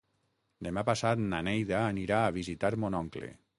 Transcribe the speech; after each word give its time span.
Demà 0.67 0.83
passat 0.87 1.21
na 1.35 1.43
Neida 1.49 1.83
anirà 1.91 2.25
a 2.31 2.35
visitar 2.41 2.75
mon 2.85 3.01
oncle. 3.05 3.33